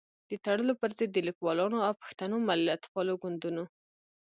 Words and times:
د 0.29 0.31
تړلو 0.45 0.73
پر 0.81 0.89
ضد 0.97 1.09
د 1.13 1.17
ليکوالانو 1.27 1.77
او 1.87 1.93
پښتنو 2.01 2.35
ملتپالو 2.49 3.13
ګوندونو 3.23 3.63